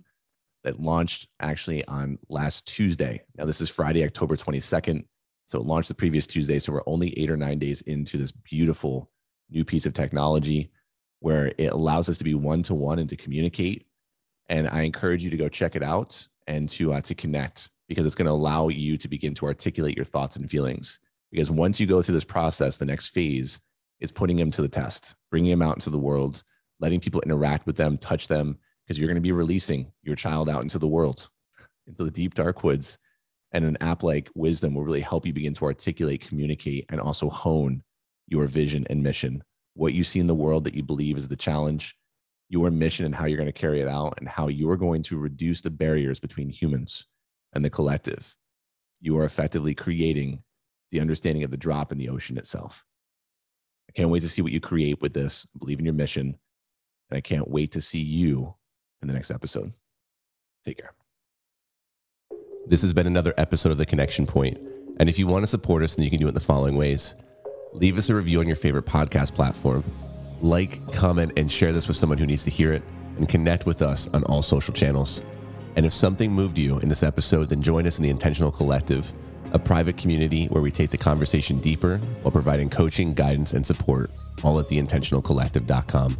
[0.63, 3.21] that launched actually on last Tuesday.
[3.37, 5.03] Now, this is Friday, October 22nd.
[5.47, 6.57] So it launched the previous Tuesday.
[6.59, 9.11] So we're only eight or nine days into this beautiful
[9.49, 10.71] new piece of technology
[11.21, 13.85] where it allows us to be one to one and to communicate.
[14.49, 18.05] And I encourage you to go check it out and to uh, to connect because
[18.05, 20.99] it's going to allow you to begin to articulate your thoughts and feelings.
[21.31, 23.59] Because once you go through this process, the next phase
[23.99, 26.43] is putting them to the test, bringing them out into the world,
[26.79, 30.49] letting people interact with them, touch them, because you're going to be releasing your child
[30.49, 31.29] out into the world,
[31.87, 32.97] into the deep, dark woods.
[33.53, 37.29] And an app like Wisdom will really help you begin to articulate, communicate, and also
[37.29, 37.83] hone
[38.27, 39.43] your vision and mission.
[39.73, 41.97] What you see in the world that you believe is the challenge,
[42.49, 45.17] your mission and how you're going to carry it out, and how you're going to
[45.17, 47.07] reduce the barriers between humans
[47.53, 48.35] and the collective.
[48.99, 50.43] You are effectively creating
[50.91, 52.85] the understanding of the drop in the ocean itself.
[53.89, 55.47] I can't wait to see what you create with this.
[55.57, 56.37] Believe in your mission.
[57.09, 58.55] And I can't wait to see you
[59.01, 59.73] in the next episode.
[60.63, 60.93] Take care.
[62.67, 64.59] This has been another episode of The Connection Point.
[64.97, 66.75] And if you want to support us, then you can do it in the following
[66.77, 67.15] ways
[67.73, 69.83] leave us a review on your favorite podcast platform,
[70.41, 72.83] like, comment, and share this with someone who needs to hear it,
[73.17, 75.21] and connect with us on all social channels.
[75.75, 79.13] And if something moved you in this episode, then join us in the Intentional Collective
[79.53, 84.11] a private community where we take the conversation deeper while providing coaching, guidance, and support,
[84.43, 86.17] all at theintentionalcollective.com.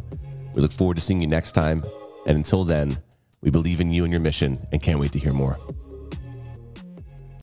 [0.54, 1.82] We look forward to seeing you next time.
[2.26, 2.98] And until then,
[3.40, 5.58] we believe in you and your mission and can't wait to hear more.